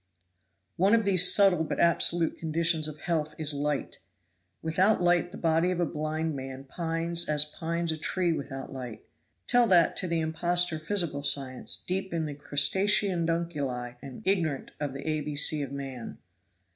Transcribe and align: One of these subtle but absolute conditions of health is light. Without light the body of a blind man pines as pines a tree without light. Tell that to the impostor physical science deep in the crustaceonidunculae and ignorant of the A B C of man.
One 0.77 0.95
of 0.95 1.03
these 1.03 1.31
subtle 1.31 1.63
but 1.63 1.79
absolute 1.79 2.39
conditions 2.39 2.87
of 2.87 3.01
health 3.01 3.35
is 3.37 3.53
light. 3.53 3.99
Without 4.63 4.99
light 4.99 5.31
the 5.31 5.37
body 5.37 5.69
of 5.69 5.79
a 5.79 5.85
blind 5.85 6.35
man 6.35 6.63
pines 6.63 7.29
as 7.29 7.45
pines 7.45 7.91
a 7.91 7.97
tree 7.97 8.33
without 8.33 8.71
light. 8.73 9.03
Tell 9.45 9.67
that 9.67 9.95
to 9.97 10.07
the 10.07 10.19
impostor 10.19 10.79
physical 10.79 11.21
science 11.21 11.83
deep 11.85 12.15
in 12.15 12.25
the 12.25 12.33
crustaceonidunculae 12.33 13.97
and 14.01 14.23
ignorant 14.25 14.71
of 14.79 14.93
the 14.93 15.07
A 15.07 15.21
B 15.21 15.35
C 15.35 15.61
of 15.61 15.71
man. 15.71 16.17